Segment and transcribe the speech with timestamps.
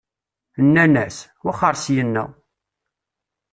[0.65, 2.23] Nnan-as: Wexxeṛ syenna!